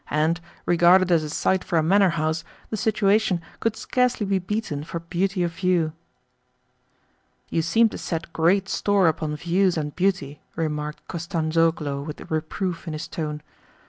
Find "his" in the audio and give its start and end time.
12.93-13.07